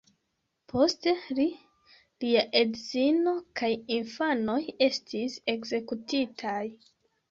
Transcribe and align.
Poste 0.71 1.13
li, 1.39 1.45
lia 2.25 2.43
edzino 2.63 3.37
kaj 3.63 3.73
infanoj 4.01 4.61
estis 4.91 5.41
ekzekutitaj. 5.59 6.63